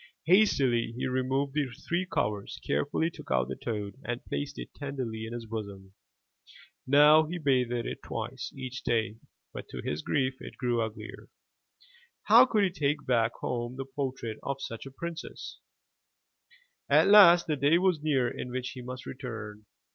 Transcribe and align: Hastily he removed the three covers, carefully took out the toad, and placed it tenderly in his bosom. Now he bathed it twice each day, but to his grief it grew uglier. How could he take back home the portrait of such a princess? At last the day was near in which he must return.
Hastily 0.25 0.93
he 0.97 1.05
removed 1.05 1.53
the 1.53 1.67
three 1.87 2.07
covers, 2.07 2.59
carefully 2.65 3.11
took 3.11 3.29
out 3.29 3.49
the 3.49 3.55
toad, 3.55 3.97
and 4.03 4.25
placed 4.25 4.57
it 4.57 4.73
tenderly 4.73 5.27
in 5.27 5.33
his 5.33 5.45
bosom. 5.45 5.93
Now 6.87 7.25
he 7.27 7.37
bathed 7.37 7.71
it 7.71 7.99
twice 8.03 8.51
each 8.55 8.81
day, 8.81 9.17
but 9.53 9.67
to 9.69 9.81
his 9.83 10.01
grief 10.01 10.37
it 10.41 10.57
grew 10.57 10.81
uglier. 10.81 11.29
How 12.23 12.47
could 12.47 12.63
he 12.63 12.71
take 12.71 13.05
back 13.05 13.33
home 13.41 13.75
the 13.75 13.85
portrait 13.85 14.39
of 14.41 14.59
such 14.59 14.87
a 14.87 14.91
princess? 14.91 15.59
At 16.89 17.05
last 17.07 17.45
the 17.45 17.55
day 17.55 17.77
was 17.77 18.01
near 18.01 18.27
in 18.27 18.49
which 18.49 18.71
he 18.71 18.81
must 18.81 19.05
return. 19.05 19.67